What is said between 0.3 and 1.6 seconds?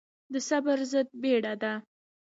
د صبر ضد بيړه